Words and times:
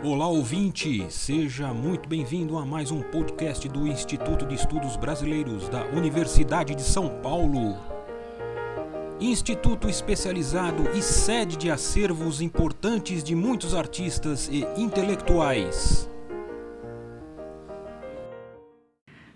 Olá 0.00 0.28
ouvinte, 0.28 1.10
seja 1.10 1.74
muito 1.74 2.08
bem-vindo 2.08 2.56
a 2.56 2.64
mais 2.64 2.92
um 2.92 3.02
podcast 3.02 3.68
do 3.68 3.84
Instituto 3.84 4.46
de 4.46 4.54
Estudos 4.54 4.96
Brasileiros 4.96 5.68
da 5.68 5.86
Universidade 5.86 6.72
de 6.76 6.82
São 6.82 7.20
Paulo. 7.20 7.76
Instituto 9.20 9.88
especializado 9.88 10.88
e 10.96 11.02
sede 11.02 11.56
de 11.56 11.68
acervos 11.68 12.40
importantes 12.40 13.24
de 13.24 13.34
muitos 13.34 13.74
artistas 13.74 14.48
e 14.48 14.64
intelectuais. 14.80 16.08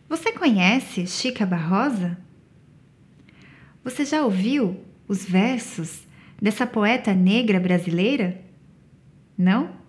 Você 0.08 0.30
conhece 0.30 1.08
Chica 1.08 1.44
Barrosa? 1.44 2.16
Você 3.82 4.04
já 4.04 4.24
ouviu 4.24 4.80
os 5.08 5.24
versos 5.24 6.06
dessa 6.40 6.64
poeta 6.68 7.12
negra 7.12 7.58
brasileira? 7.58 8.40
Não? 9.36 9.81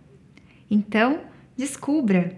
Então, 0.74 1.22
descubra. 1.56 2.36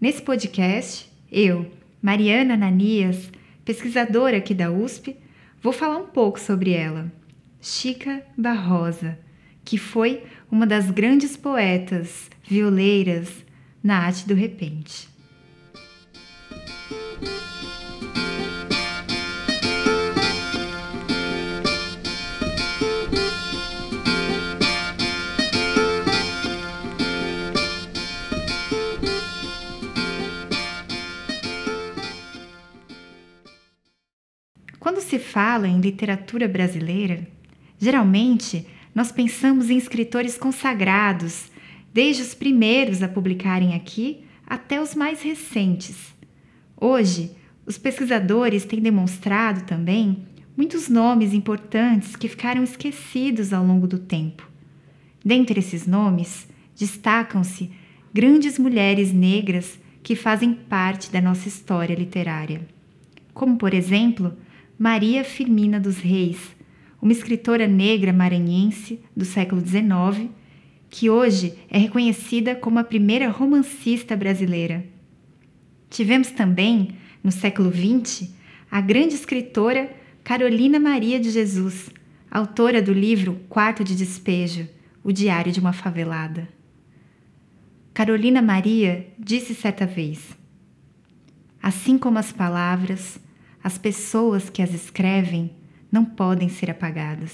Nesse 0.00 0.20
podcast, 0.20 1.08
eu, 1.30 1.70
Mariana 2.02 2.56
Nanias, 2.56 3.30
pesquisadora 3.64 4.38
aqui 4.38 4.52
da 4.52 4.72
USP, 4.72 5.16
vou 5.62 5.72
falar 5.72 5.98
um 5.98 6.08
pouco 6.08 6.40
sobre 6.40 6.72
ela. 6.72 7.12
Chica 7.60 8.26
Barrosa, 8.36 9.16
que 9.64 9.78
foi 9.78 10.24
uma 10.50 10.66
das 10.66 10.90
grandes 10.90 11.36
poetas 11.36 12.28
violeiras 12.42 13.28
na 13.80 13.98
arte 13.98 14.26
do 14.26 14.34
repente. 14.34 15.08
Quando 34.86 35.00
se 35.00 35.18
fala 35.18 35.66
em 35.66 35.80
literatura 35.80 36.46
brasileira, 36.46 37.26
geralmente 37.76 38.64
nós 38.94 39.10
pensamos 39.10 39.68
em 39.68 39.76
escritores 39.76 40.38
consagrados, 40.38 41.50
desde 41.92 42.22
os 42.22 42.34
primeiros 42.34 43.02
a 43.02 43.08
publicarem 43.08 43.74
aqui 43.74 44.20
até 44.46 44.80
os 44.80 44.94
mais 44.94 45.22
recentes. 45.22 46.14
Hoje, 46.80 47.32
os 47.66 47.76
pesquisadores 47.76 48.64
têm 48.64 48.78
demonstrado 48.78 49.64
também 49.64 50.24
muitos 50.56 50.88
nomes 50.88 51.34
importantes 51.34 52.14
que 52.14 52.28
ficaram 52.28 52.62
esquecidos 52.62 53.52
ao 53.52 53.66
longo 53.66 53.88
do 53.88 53.98
tempo. 53.98 54.48
Dentre 55.24 55.58
esses 55.58 55.84
nomes, 55.84 56.46
destacam-se 56.78 57.72
grandes 58.14 58.56
mulheres 58.56 59.12
negras 59.12 59.80
que 60.00 60.14
fazem 60.14 60.54
parte 60.54 61.10
da 61.10 61.20
nossa 61.20 61.48
história 61.48 61.96
literária, 61.96 62.60
como, 63.34 63.56
por 63.56 63.74
exemplo, 63.74 64.32
Maria 64.78 65.24
Firmina 65.24 65.80
dos 65.80 65.96
Reis, 65.96 66.54
uma 67.00 67.10
escritora 67.10 67.66
negra 67.66 68.12
maranhense 68.12 69.00
do 69.16 69.24
século 69.24 69.66
XIX, 69.66 70.28
que 70.90 71.08
hoje 71.08 71.54
é 71.70 71.78
reconhecida 71.78 72.54
como 72.54 72.78
a 72.78 72.84
primeira 72.84 73.30
romancista 73.30 74.14
brasileira. 74.14 74.84
Tivemos 75.88 76.30
também, 76.30 76.90
no 77.24 77.32
século 77.32 77.72
XX, 77.72 78.30
a 78.70 78.82
grande 78.82 79.14
escritora 79.14 79.90
Carolina 80.22 80.78
Maria 80.78 81.18
de 81.18 81.30
Jesus, 81.30 81.88
autora 82.30 82.82
do 82.82 82.92
livro 82.92 83.40
Quarto 83.48 83.82
de 83.82 83.96
Despejo, 83.96 84.68
O 85.02 85.10
Diário 85.10 85.52
de 85.52 85.60
uma 85.60 85.72
Favelada. 85.72 86.48
Carolina 87.94 88.42
Maria 88.42 89.08
disse 89.18 89.54
certa 89.54 89.86
vez: 89.86 90.36
Assim 91.62 91.96
como 91.96 92.18
as 92.18 92.30
palavras, 92.30 93.18
as 93.66 93.76
pessoas 93.76 94.48
que 94.48 94.62
as 94.62 94.72
escrevem 94.72 95.50
não 95.90 96.04
podem 96.04 96.48
ser 96.48 96.70
apagadas. 96.70 97.32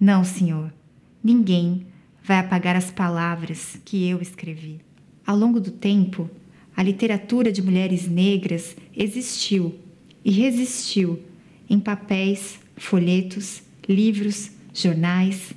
Não, 0.00 0.24
Senhor, 0.24 0.74
ninguém 1.22 1.86
vai 2.24 2.38
apagar 2.40 2.74
as 2.74 2.90
palavras 2.90 3.78
que 3.84 4.08
eu 4.08 4.20
escrevi. 4.20 4.80
Ao 5.24 5.36
longo 5.36 5.60
do 5.60 5.70
tempo, 5.70 6.28
a 6.76 6.82
literatura 6.82 7.52
de 7.52 7.62
mulheres 7.62 8.08
negras 8.08 8.76
existiu 8.96 9.78
e 10.24 10.32
resistiu 10.32 11.22
em 11.70 11.78
papéis, 11.78 12.58
folhetos, 12.76 13.62
livros, 13.88 14.50
jornais. 14.74 15.52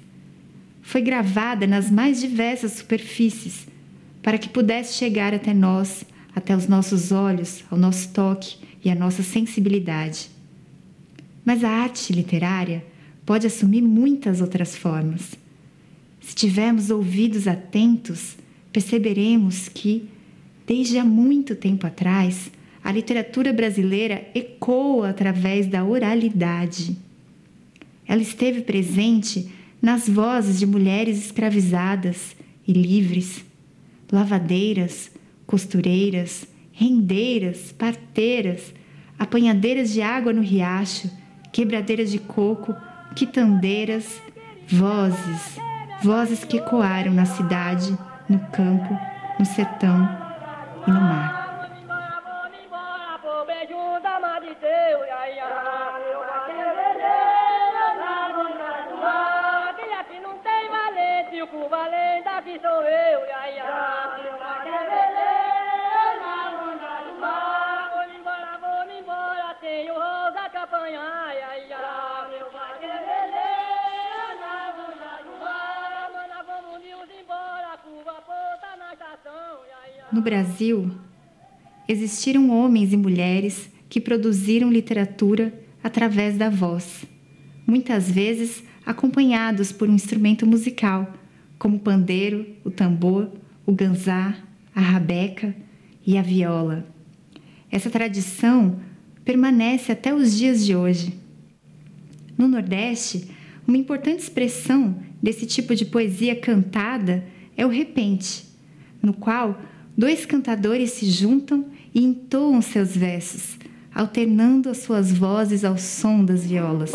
Foi 0.84 1.02
gravada 1.02 1.66
nas 1.66 1.90
mais 1.90 2.22
diversas 2.22 2.74
superfícies 2.74 3.68
para 4.22 4.38
que 4.38 4.48
pudesse 4.48 4.94
chegar 4.94 5.34
até 5.34 5.56
nós, 5.56 6.06
até 6.36 6.56
os 6.56 6.68
nossos 6.68 7.12
olhos, 7.12 7.64
ao 7.72 7.80
nosso 7.80 8.14
toque 8.14 8.64
e 8.86 8.92
a 8.92 8.96
nossa 8.96 9.24
sensibilidade. 9.24 10.30
Mas 11.44 11.64
a 11.64 11.70
arte 11.70 12.14
literária 12.14 12.86
pode 13.26 13.48
assumir 13.48 13.82
muitas 13.82 14.42
outras 14.42 14.76
formas. 14.76 15.34
Se 16.22 16.36
tivermos 16.36 16.92
ouvidos 16.92 17.48
atentos, 17.48 18.38
perceberemos 18.72 19.68
que, 19.68 20.08
desde 20.68 21.00
há 21.00 21.04
muito 21.04 21.56
tempo 21.56 21.88
atrás, 21.88 22.52
a 22.84 22.92
literatura 22.92 23.52
brasileira 23.52 24.28
ecoa 24.36 25.10
através 25.10 25.66
da 25.66 25.84
oralidade. 25.84 26.96
Ela 28.08 28.22
esteve 28.22 28.62
presente 28.62 29.50
nas 29.82 30.08
vozes 30.08 30.60
de 30.60 30.68
mulheres 30.68 31.18
escravizadas 31.18 32.36
e 32.68 32.74
livres, 32.74 33.44
lavadeiras, 34.12 35.10
costureiras, 35.48 36.48
rendeiras, 36.76 37.72
parteiras, 37.72 38.74
apanhadeiras 39.18 39.92
de 39.92 40.02
água 40.02 40.34
no 40.34 40.42
riacho, 40.42 41.10
quebradeiras 41.52 42.12
de 42.12 42.20
coco, 42.20 42.76
quitandeiras, 43.16 44.22
vozes, 44.68 45.58
vozes 46.04 46.44
que 46.44 46.58
ecoaram 46.58 47.14
na 47.14 47.26
cidade, 47.26 47.98
no 48.30 48.40
campo, 48.52 48.94
no 49.40 49.46
sertão 49.46 50.08
e 50.86 50.92
no 50.92 51.00
mar. 51.00 51.45
No 80.12 80.22
Brasil, 80.22 80.92
existiram 81.88 82.50
homens 82.50 82.94
e 82.94 82.98
mulheres 82.98 83.70
que 83.90 84.00
produziram 84.00 84.72
literatura 84.72 85.54
através 85.84 86.38
da 86.38 86.50
voz, 86.50 87.06
muitas 87.66 88.10
vezes 88.10 88.64
acompanhados 88.86 89.72
por 89.72 89.90
um 89.90 89.96
instrumento 89.96 90.46
musical, 90.46 91.14
como 91.58 91.78
o 91.78 91.80
pandeiro, 91.80 92.46
o 92.64 92.72
tambor, 92.72 93.32
o 93.66 93.72
ganzá, 93.72 94.36
a 94.74 94.82
rabeca 94.82 95.56
e 96.06 96.18
a 96.18 96.22
viola. 96.22 96.86
Essa 97.72 97.90
tradição 97.90 98.80
permanece 99.24 99.92
até 99.92 100.14
os 100.14 100.38
dias 100.38 100.66
de 100.66 100.76
hoje. 100.76 101.14
No 102.38 102.48
Nordeste, 102.48 103.32
uma 103.68 103.78
importante 103.78 104.20
expressão 104.20 104.98
desse 105.22 105.46
tipo 105.46 105.76
de 105.76 105.86
poesia 105.86 106.36
cantada 106.36 107.26
é 107.58 107.66
o 107.66 107.70
repente, 107.70 108.46
no 109.06 109.14
qual 109.14 109.56
dois 109.98 110.26
cantadores 110.26 110.92
se 110.92 111.06
juntam 111.06 111.66
e 111.94 112.04
entoam 112.04 112.62
seus 112.62 112.96
versos, 112.96 113.58
alternando 113.94 114.70
as 114.70 114.80
suas 114.80 115.12
vozes 115.12 115.64
ao 115.64 115.78
som 115.78 116.26
das 116.26 116.46
violas. 116.46 116.92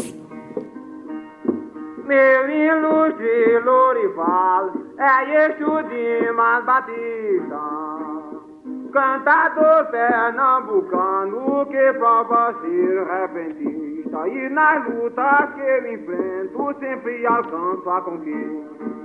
Meu 2.06 2.50
ilustre 2.50 3.60
Lorival 3.64 4.72
é 4.98 5.46
eixo 5.46 5.82
de 5.88 6.32
Batista 6.66 8.00
cantador 8.92 9.86
pernambucano 9.90 11.66
que 11.66 11.92
prova 11.98 12.54
ser 12.60 13.06
repentista 13.06 14.28
e 14.28 14.48
nas 14.50 14.86
lutas 14.88 15.54
que 15.54 15.60
eu 15.60 15.94
enfrento 15.94 16.74
sempre 16.80 17.26
alcanço 17.26 17.90
a 17.90 18.00
conquista. 18.02 19.00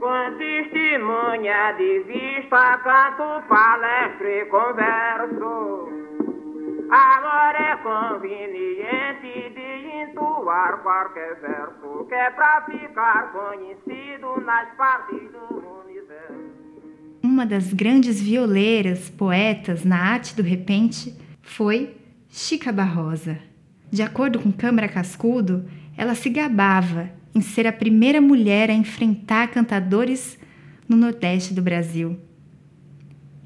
Com 0.00 0.38
testemunha 0.38 1.72
de 1.72 1.98
vista, 2.04 2.78
canto, 2.78 3.46
palestra 3.46 4.30
e 4.30 4.46
converso. 4.46 5.88
Agora 6.90 7.58
é 7.58 7.76
conveniente 7.76 9.50
de 9.54 10.02
entoar 10.02 10.78
qualquer 10.82 11.38
verso 11.42 12.06
que 12.08 12.14
é 12.14 12.30
pra 12.30 12.62
ficar 12.62 13.30
conhecido 13.30 14.40
nas 14.40 14.74
partes 14.74 15.20
do 15.32 15.82
universo. 15.84 16.50
Uma 17.22 17.44
das 17.44 17.70
grandes 17.74 18.22
violeiras, 18.22 19.10
poetas 19.10 19.84
na 19.84 19.98
arte 19.98 20.34
do 20.34 20.42
repente 20.42 21.14
foi 21.42 21.94
Chica 22.30 22.72
Barrosa. 22.72 23.38
De 23.90 24.02
acordo 24.02 24.38
com 24.38 24.50
Câmara 24.50 24.88
Cascudo, 24.88 25.68
ela 25.94 26.14
se 26.14 26.30
gabava 26.30 27.19
em 27.34 27.40
ser 27.40 27.66
a 27.66 27.72
primeira 27.72 28.20
mulher 28.20 28.70
a 28.70 28.74
enfrentar 28.74 29.48
cantadores 29.48 30.38
no 30.88 30.96
Nordeste 30.96 31.54
do 31.54 31.62
Brasil. 31.62 32.18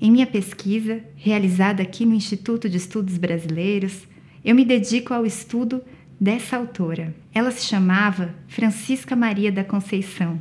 Em 0.00 0.10
minha 0.10 0.26
pesquisa, 0.26 1.04
realizada 1.14 1.82
aqui 1.82 2.04
no 2.04 2.14
Instituto 2.14 2.68
de 2.68 2.76
Estudos 2.76 3.16
Brasileiros, 3.16 4.06
eu 4.44 4.54
me 4.54 4.64
dedico 4.64 5.14
ao 5.14 5.24
estudo 5.24 5.82
dessa 6.20 6.56
autora. 6.56 7.14
Ela 7.32 7.50
se 7.50 7.66
chamava 7.66 8.34
Francisca 8.48 9.16
Maria 9.16 9.50
da 9.50 9.64
Conceição, 9.64 10.40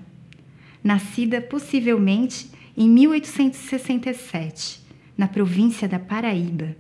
nascida 0.84 1.42
possivelmente 1.42 2.50
em 2.75 2.89
1867, 2.89 4.81
na 5.18 5.28
província 5.28 5.88
da 5.88 6.00
Paraíba. 6.00 6.75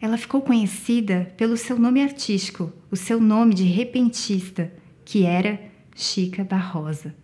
Ela 0.00 0.18
ficou 0.18 0.42
conhecida 0.42 1.32
pelo 1.36 1.56
seu 1.56 1.78
nome 1.78 2.02
artístico, 2.02 2.72
o 2.90 2.96
seu 2.96 3.20
nome 3.20 3.54
de 3.54 3.64
repentista, 3.64 4.72
que 5.04 5.24
era 5.24 5.71
Chica 5.94 6.42
Barrosa. 6.42 7.14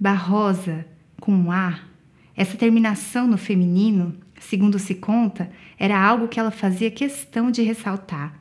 Barrosa, 0.00 0.86
com 1.20 1.32
um 1.32 1.52
A, 1.52 1.80
essa 2.36 2.56
terminação 2.56 3.26
no 3.26 3.36
feminino, 3.36 4.16
segundo 4.40 4.78
se 4.78 4.94
conta, 4.94 5.50
era 5.78 5.98
algo 5.98 6.28
que 6.28 6.40
ela 6.40 6.50
fazia 6.50 6.90
questão 6.90 7.50
de 7.50 7.62
ressaltar. 7.62 8.40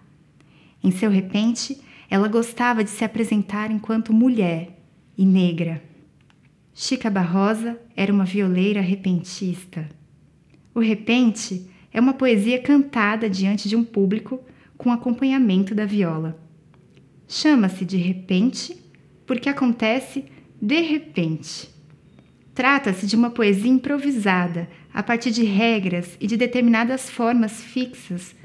Em 0.84 0.92
seu 0.92 1.10
repente, 1.10 1.80
ela 2.10 2.28
gostava 2.28 2.84
de 2.84 2.90
se 2.90 3.04
apresentar 3.04 3.69
enquanto 3.69 4.13
mulher 4.13 4.80
e 5.18 5.25
negra. 5.25 5.84
Chica 6.74 7.10
Barrosa 7.10 7.80
era 7.96 8.12
uma 8.12 8.25
violeira 8.25 8.81
repentista. 8.81 9.88
O 10.74 10.80
repente 10.80 11.69
é 11.92 12.00
uma 12.00 12.13
poesia 12.13 12.62
cantada 12.62 13.30
diante 13.30 13.69
de 13.69 13.75
um 13.75 13.84
público 13.84 14.39
com 14.78 14.92
acompanhamento 14.92 15.75
da 15.75 15.86
viola. 15.86 16.39
Chama-se 17.28 17.86
de 17.86 17.98
repente 17.98 18.83
porque 19.25 19.50
acontece 19.50 20.25
de 20.62 20.81
repente. 20.81 21.70
Trata-se 22.54 23.08
de 23.08 23.16
uma 23.16 23.31
poesia 23.31 23.70
improvisada 23.70 24.70
a 24.94 25.02
partir 25.02 25.31
de 25.31 25.44
regras 25.44 26.16
e 26.20 26.28
de 26.28 26.38
determinadas 26.38 27.10
formas 27.10 27.62
fixas 27.64 28.36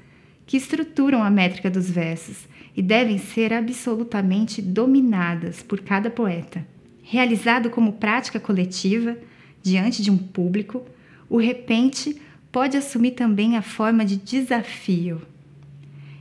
que 0.47 0.57
estruturam 0.57 1.23
a 1.23 1.31
métrica 1.31 1.71
dos 1.71 1.91
versos 1.91 2.49
e 2.75 2.81
devem 2.81 3.19
ser 3.19 3.53
absolutamente 3.53 4.63
dominadas 4.63 5.63
por 5.63 5.81
cada 5.81 6.09
poeta. 6.11 6.67
Realizado 7.03 7.71
como 7.71 7.95
prática 7.95 8.41
coletiva, 8.41 9.17
diante 9.63 10.03
de 10.03 10.11
um 10.11 10.17
público, 10.17 10.85
o 11.29 11.39
repente 11.39 12.21
pode 12.51 12.77
assumir 12.77 13.11
também 13.13 13.57
a 13.57 13.63
forma 13.63 14.05
de 14.05 14.17
desafio. 14.17 15.21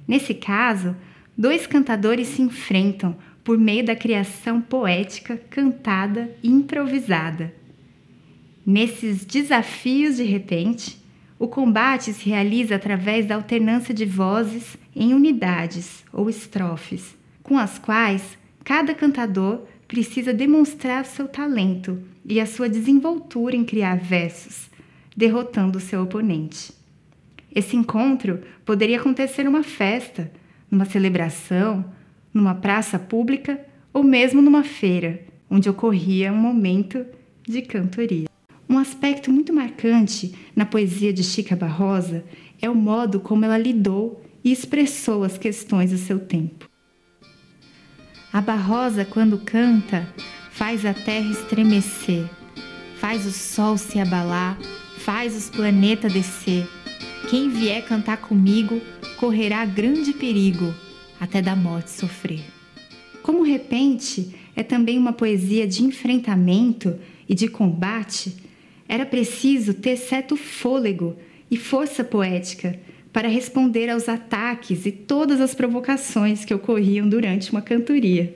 Nesse 0.08 0.34
caso, 0.34 0.96
dois 1.38 1.66
cantadores 1.66 2.28
se 2.28 2.42
enfrentam 2.42 3.16
por 3.48 3.58
meio 3.58 3.86
da 3.86 3.96
criação 3.96 4.60
poética 4.60 5.38
cantada 5.50 6.36
e 6.44 6.50
improvisada. 6.50 7.54
Nesses 8.66 9.24
desafios 9.24 10.18
de 10.18 10.24
repente, 10.26 11.02
o 11.40 11.48
combate 11.48 12.12
se 12.12 12.28
realiza 12.30 12.76
através 12.76 13.26
da 13.26 13.36
alternância 13.36 13.94
de 13.94 14.04
vozes 14.04 14.76
em 14.94 15.14
unidades 15.14 16.04
ou 16.12 16.30
estrofes, 16.30 17.16
com 17.42 17.58
as 17.58 17.80
quais 17.80 18.38
cada 18.66 18.94
cantador 18.94 19.62
precisa 19.88 20.34
demonstrar 20.34 21.06
seu 21.06 21.26
talento 21.26 22.04
e 22.26 22.42
a 22.42 22.46
sua 22.46 22.68
desenvoltura 22.68 23.56
em 23.56 23.64
criar 23.64 23.98
versos, 23.98 24.70
derrotando 25.16 25.80
seu 25.80 26.04
oponente. 26.04 26.74
Esse 27.56 27.78
encontro 27.78 28.42
poderia 28.66 29.00
acontecer 29.00 29.44
numa 29.44 29.64
festa, 29.64 30.30
numa 30.70 30.84
celebração, 30.84 31.96
numa 32.38 32.56
praça 32.56 32.98
pública 32.98 33.60
ou 33.94 34.04
mesmo 34.04 34.42
numa 34.42 34.64
feira, 34.64 35.22
onde 35.50 35.70
ocorria 35.70 36.32
um 36.32 36.38
momento 36.38 37.06
de 37.48 37.62
cantoria. 37.62 38.28
Um 38.70 38.78
aspecto 38.78 39.32
muito 39.32 39.54
marcante 39.54 40.36
na 40.56 40.66
poesia 40.66 41.12
de 41.12 41.24
Chica 41.24 41.56
Barrosa 41.56 42.24
é 42.62 42.70
o 42.70 42.76
modo 42.76 43.20
como 43.20 43.46
ela 43.46 43.58
lidou 43.58 44.22
e 44.44 44.52
expressou 44.52 45.24
as 45.24 45.38
questões 45.38 45.92
do 45.92 45.98
seu 45.98 46.20
tempo. 46.20 46.70
A 48.32 48.42
Barrosa, 48.42 49.06
quando 49.06 49.38
canta, 49.38 50.08
faz 50.52 50.86
a 50.86 50.94
terra 50.94 51.32
estremecer, 51.32 52.30
faz 52.98 53.26
o 53.26 53.32
sol 53.32 53.78
se 53.78 54.00
abalar, 54.00 54.58
faz 54.98 55.36
os 55.36 55.50
planetas 55.50 56.12
descer. 56.12 56.68
Quem 57.30 57.50
vier 57.50 57.86
cantar 57.86 58.18
comigo 58.18 58.82
correrá 59.18 59.66
grande 59.66 60.14
perigo, 60.14 60.74
até 61.20 61.42
da 61.42 61.56
morte 61.56 61.92
sofrer. 61.92 62.42
Como 63.22 63.44
repente 63.44 64.36
é 64.56 64.64
também 64.64 64.98
uma 64.98 65.14
poesia 65.14 65.68
de 65.68 65.84
enfrentamento 65.84 66.98
e 67.28 67.36
de 67.36 67.48
combate, 67.48 68.36
era 68.88 69.06
preciso 69.06 69.74
ter 69.74 69.98
certo 69.98 70.36
fôlego 70.36 71.16
e 71.52 71.58
força 71.58 72.04
poética 72.04 72.80
para 73.12 73.28
responder 73.28 73.90
aos 73.90 74.08
ataques 74.08 74.86
e 74.86 74.92
todas 74.92 75.42
as 75.42 75.56
provocações 75.56 76.46
que 76.46 76.54
ocorriam 76.54 77.08
durante 77.08 77.52
uma 77.52 77.62
cantoria. 77.62 78.36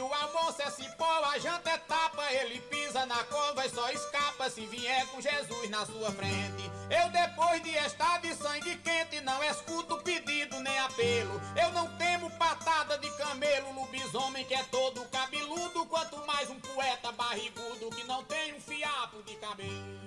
O 0.00 0.12
almoço 0.12 0.62
é 0.62 0.70
cipó, 0.70 1.24
a 1.32 1.38
janta 1.38 1.70
é 1.70 1.78
tapa, 1.78 2.22
ele 2.32 2.60
pisa 2.60 3.04
na 3.06 3.22
cova 3.24 3.66
e 3.66 3.70
só 3.70 3.90
escapa 3.90 4.48
se 4.48 4.64
vier 4.66 5.06
com 5.08 5.20
Jesus 5.20 5.68
na 5.68 5.84
sua 5.84 6.10
frente. 6.12 6.70
Eu 6.90 7.10
depois 7.10 7.62
de 7.62 7.70
estar 7.70 8.20
de 8.20 8.34
sangue 8.34 8.76
quente, 8.76 9.20
não 9.22 9.42
escuto 9.44 9.98
pedido 9.98 10.58
nem 10.60 10.78
apelo. 10.78 11.40
Eu 11.60 11.72
não 11.72 11.88
temo 11.96 12.30
patada 12.32 12.98
de 12.98 13.10
camelo, 13.16 13.74
lobisomem 13.74 14.44
que 14.44 14.54
é 14.54 14.62
todo 14.64 15.04
cabeludo, 15.10 15.84
quanto 15.86 16.24
mais 16.26 16.48
um 16.50 16.58
poeta 16.60 17.12
barrigudo 17.12 17.90
que 17.94 18.04
não 18.04 18.24
tem 18.24 18.54
um 18.54 18.60
fiapo 18.60 19.22
de 19.24 19.34
cabelo. 19.36 20.00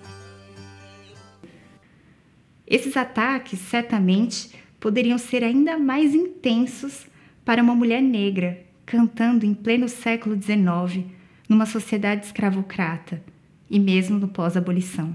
Esses 2.66 2.96
ataques 2.96 3.58
certamente 3.60 4.58
poderiam 4.80 5.18
ser 5.18 5.44
ainda 5.44 5.78
mais 5.78 6.14
intensos 6.14 7.06
para 7.44 7.62
uma 7.62 7.74
mulher 7.74 8.00
negra 8.00 8.63
cantando 8.86 9.46
em 9.46 9.54
pleno 9.54 9.88
século 9.88 10.40
XIX, 10.40 11.06
numa 11.48 11.66
sociedade 11.66 12.26
escravocrata 12.26 13.22
e 13.70 13.78
mesmo 13.78 14.18
no 14.18 14.28
pós-abolição. 14.28 15.14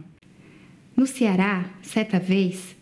No 0.95 1.05
Ceará, 1.05 1.65
certa 1.81 2.19
vez, 2.19 2.75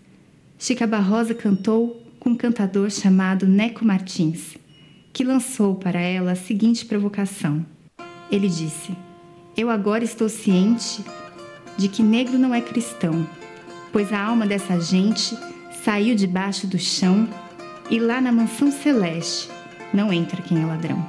Chica 0.58 0.88
Barrosa 0.88 1.36
cantou 1.36 2.02
com 2.20 2.32
um 2.32 2.36
cantador 2.36 2.90
chamado 2.90 3.48
Neco 3.48 3.86
Martins, 3.86 4.58
que 5.14 5.24
lançou 5.24 5.76
para 5.76 6.00
ela 6.00 6.32
a 6.32 6.36
seguinte 6.36 6.86
provocação. 6.86 7.66
Ele 8.32 8.48
disse: 8.48 8.96
Eu 9.56 9.70
agora 9.70 10.04
estou 10.04 10.28
ciente 10.30 11.04
de 11.78 11.88
que 11.88 12.02
negro 12.02 12.40
não 12.40 12.56
é 12.56 12.62
cristão, 12.62 13.28
pois 13.92 14.12
a 14.12 14.20
alma 14.20 14.48
dessa 14.48 14.80
gente 14.80 15.38
saiu 15.84 16.16
debaixo 16.16 16.66
do 16.66 16.80
chão 16.80 17.30
e 17.90 18.00
lá 18.00 18.20
na 18.20 18.32
mansão 18.32 18.72
celeste 18.72 19.50
não 19.94 20.12
entra 20.12 20.41
quem 20.41 20.62
é 20.62 20.65
ladrão. 20.65 21.06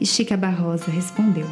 E 0.00 0.06
Chica 0.06 0.36
Barrosa 0.36 0.90
respondeu: 0.90 1.48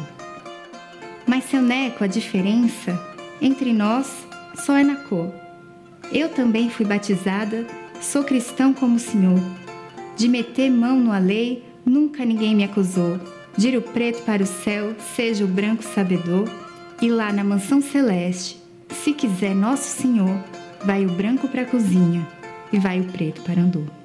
Mas 1.25 1.45
seu 1.45 1.61
Neco, 1.61 2.03
a 2.03 2.07
diferença 2.07 2.99
entre 3.41 3.73
nós 3.73 4.25
só 4.55 4.77
é 4.77 4.83
na 4.83 4.95
cor. 4.95 5.33
Eu 6.11 6.29
também 6.29 6.69
fui 6.69 6.85
batizada, 6.85 7.65
sou 8.01 8.23
cristão 8.23 8.73
como 8.73 8.95
o 8.95 8.99
Senhor. 8.99 9.39
De 10.15 10.27
meter 10.27 10.69
mão 10.69 10.99
no 10.99 11.11
alei, 11.11 11.63
nunca 11.85 12.23
ninguém 12.23 12.55
me 12.55 12.63
acusou. 12.63 13.19
De 13.57 13.69
ir 13.69 13.77
o 13.77 13.81
preto 13.81 14.23
para 14.23 14.43
o 14.43 14.47
céu, 14.47 14.95
seja 15.15 15.43
o 15.43 15.47
branco 15.47 15.83
sabedor. 15.83 16.47
E 17.01 17.09
lá 17.09 17.33
na 17.33 17.43
mansão 17.43 17.81
celeste, 17.81 18.61
se 19.03 19.13
quiser 19.13 19.55
Nosso 19.55 20.01
Senhor, 20.01 20.37
vai 20.85 21.05
o 21.05 21.09
branco 21.09 21.47
para 21.47 21.63
a 21.63 21.65
cozinha 21.65 22.25
e 22.71 22.79
vai 22.79 22.99
o 22.99 23.05
preto 23.05 23.41
para 23.41 23.61
andor. 23.61 24.02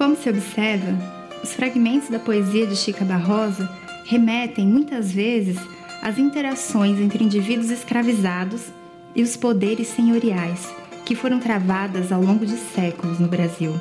Como 0.00 0.16
se 0.16 0.30
observa, 0.30 0.96
os 1.44 1.52
fragmentos 1.52 2.08
da 2.08 2.18
poesia 2.18 2.66
de 2.66 2.74
Chica 2.74 3.04
Barrosa 3.04 3.70
remetem 4.06 4.66
muitas 4.66 5.12
vezes 5.12 5.58
às 6.00 6.16
interações 6.16 6.98
entre 6.98 7.22
indivíduos 7.22 7.70
escravizados 7.70 8.68
e 9.14 9.22
os 9.22 9.36
poderes 9.36 9.88
senhoriais 9.88 10.74
que 11.04 11.14
foram 11.14 11.38
travadas 11.38 12.10
ao 12.10 12.22
longo 12.22 12.46
de 12.46 12.56
séculos 12.56 13.20
no 13.20 13.28
Brasil. 13.28 13.78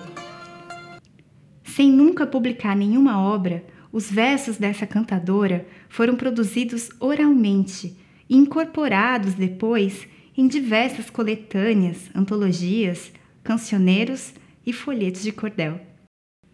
Sem 1.64 1.90
nunca 1.90 2.28
publicar 2.28 2.76
nenhuma 2.76 3.22
obra, 3.22 3.64
os 3.90 4.12
versos 4.12 4.58
dessa 4.58 4.86
cantadora 4.86 5.66
foram 5.88 6.18
produzidos 6.18 6.90
oralmente 7.00 7.96
e 8.30 8.36
incorporados 8.36 9.36
depois 9.36 10.06
em 10.38 10.50
diversas 10.50 11.10
coletâneas, 11.10 12.10
antologias, 12.14 13.10
cancioneiros 13.42 14.34
e 14.66 14.74
folhetos 14.74 15.24
de 15.24 15.32
cordel. 15.32 15.89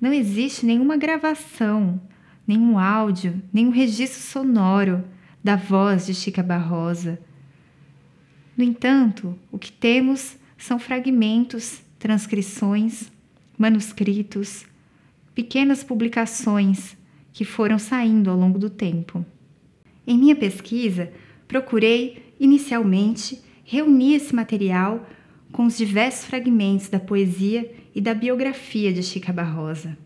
Não 0.05 0.13
existe 0.13 0.67
nenhuma 0.67 0.97
gravação, 0.97 2.00
nenhum 2.45 2.77
áudio, 2.77 3.41
nenhum 3.51 3.71
registro 3.71 4.21
sonoro 4.21 5.03
da 5.43 5.55
voz 5.55 6.05
de 6.05 6.13
Chica 6.13 6.43
Barrosa. 6.43 7.19
No 8.55 8.63
entanto, 8.63 9.35
o 9.51 9.57
que 9.57 9.71
temos 9.71 10.38
são 10.59 10.77
fragmentos, 10.77 11.81
transcrições, 11.97 13.12
manuscritos, 13.57 14.67
pequenas 15.33 15.83
publicações 15.83 16.95
que 17.33 17.43
foram 17.43 17.79
saindo 17.79 18.29
ao 18.29 18.38
longo 18.38 18.59
do 18.59 18.69
tempo. 18.69 19.25
Em 20.05 20.19
minha 20.19 20.35
pesquisa, 20.35 21.12
procurei, 21.47 22.31
inicialmente, 22.39 23.41
reunir 23.63 24.13
esse 24.13 24.35
material 24.35 25.09
com 25.51 25.65
os 25.65 25.75
diversos 25.75 26.25
fragmentos 26.25 26.89
da 26.89 27.00
poesia 27.00 27.85
e 27.96 28.02
da 28.02 28.14
biografia 28.14 28.92
de 28.92 29.02
Chica 29.02 29.32
Barrosa. 29.32 29.98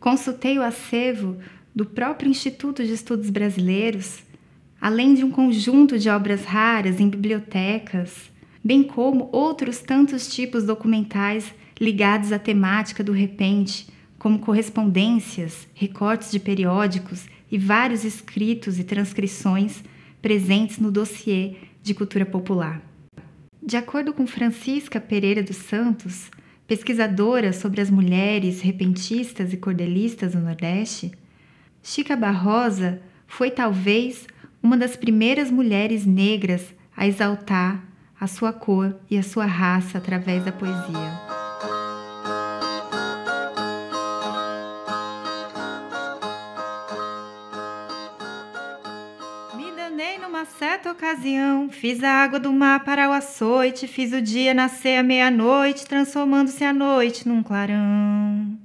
Consultei 0.00 0.58
o 0.58 0.62
acervo 0.62 1.38
do 1.74 1.86
próprio 1.86 2.28
Instituto 2.28 2.84
de 2.84 2.92
Estudos 2.92 3.30
Brasileiros, 3.30 4.24
além 4.80 5.14
de 5.14 5.24
um 5.24 5.30
conjunto 5.30 5.96
de 5.96 6.08
obras 6.08 6.44
raras 6.44 6.98
em 6.98 7.08
bibliotecas, 7.08 8.30
bem 8.62 8.82
como 8.82 9.28
outros 9.32 9.78
tantos 9.78 10.28
tipos 10.28 10.64
documentais 10.64 11.54
ligados 11.80 12.32
à 12.32 12.38
temática 12.38 13.04
do 13.04 13.12
repente, 13.12 13.86
como 14.18 14.40
correspondências, 14.40 15.68
recortes 15.74 16.32
de 16.32 16.40
periódicos 16.40 17.26
e 17.50 17.56
vários 17.56 18.04
escritos 18.04 18.80
e 18.80 18.84
transcrições 18.84 19.82
presentes 20.20 20.78
no 20.78 20.90
dossiê 20.90 21.54
de 21.82 21.94
cultura 21.94 22.26
popular. 22.26 22.82
De 23.62 23.76
acordo 23.76 24.12
com 24.12 24.26
Francisca 24.26 25.00
Pereira 25.00 25.42
dos 25.42 25.56
Santos, 25.56 26.30
pesquisadora 26.68 27.54
sobre 27.54 27.80
as 27.80 27.90
mulheres 27.90 28.60
repentistas 28.60 29.54
e 29.54 29.56
cordelistas 29.56 30.32
do 30.32 30.38
Nordeste, 30.38 31.10
Chica 31.82 32.14
Barrosa 32.14 33.00
foi 33.26 33.50
talvez 33.50 34.26
uma 34.62 34.76
das 34.76 34.94
primeiras 34.94 35.50
mulheres 35.50 36.04
negras 36.04 36.74
a 36.94 37.06
exaltar 37.06 37.82
a 38.20 38.26
sua 38.26 38.52
cor 38.52 38.94
e 39.10 39.16
a 39.16 39.22
sua 39.22 39.46
raça 39.46 39.96
através 39.96 40.44
da 40.44 40.52
poesia. 40.52 41.37
Numa 50.28 50.44
certa 50.44 50.92
ocasião, 50.92 51.70
fiz 51.70 52.04
a 52.04 52.10
água 52.10 52.38
do 52.38 52.52
mar 52.52 52.84
para 52.84 53.08
o 53.08 53.12
açoite, 53.12 53.88
fiz 53.88 54.12
o 54.12 54.20
dia 54.20 54.52
nascer 54.52 54.98
à 54.98 55.02
meia-noite, 55.02 55.86
transformando-se 55.86 56.62
a 56.62 56.72
noite 56.72 57.26
num 57.26 57.42
clarão. 57.42 58.58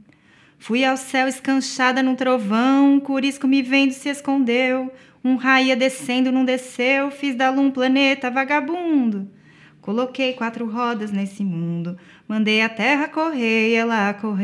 Fui 0.60 0.84
ao 0.84 0.98
céu 0.98 1.26
escanchada 1.26 2.04
num 2.04 2.18
trovão, 2.18 2.96
um 2.96 3.00
curisco 3.00 3.48
me 3.48 3.62
vendo 3.62 3.94
se 3.94 4.10
escondeu, 4.10 4.92
um 5.24 5.38
raia 5.38 5.74
descendo 5.74 6.34
não 6.34 6.44
desceu, 6.44 7.10
fiz 7.10 7.34
da 7.34 7.50
lua 7.50 7.64
um 7.64 7.72
planeta 7.72 8.30
vagabundo. 8.30 9.32
Coloquei 9.80 10.34
quatro 10.34 10.70
rodas 10.70 11.14
nesse 11.14 11.46
mundo, 11.46 11.98
mandei 12.28 12.62
a 12.62 12.68
terra 12.68 13.08
correr 13.08 13.70
e 13.70 13.76
ela 13.76 14.14
correu. 14.14 14.44